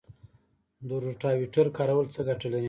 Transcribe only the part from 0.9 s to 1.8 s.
روټاویټر